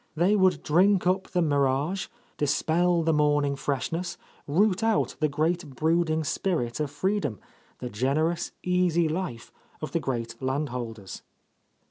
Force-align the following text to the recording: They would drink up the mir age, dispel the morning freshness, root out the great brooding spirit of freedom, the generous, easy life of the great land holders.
They 0.15 0.35
would 0.35 0.63
drink 0.63 1.05
up 1.05 1.27
the 1.27 1.43
mir 1.43 1.67
age, 1.67 2.09
dispel 2.35 3.03
the 3.03 3.13
morning 3.13 3.55
freshness, 3.55 4.17
root 4.47 4.81
out 4.81 5.15
the 5.19 5.29
great 5.29 5.63
brooding 5.75 6.23
spirit 6.23 6.79
of 6.79 6.89
freedom, 6.89 7.39
the 7.77 7.89
generous, 7.91 8.51
easy 8.63 9.07
life 9.07 9.51
of 9.79 9.91
the 9.91 9.99
great 9.99 10.41
land 10.41 10.69
holders. 10.69 11.21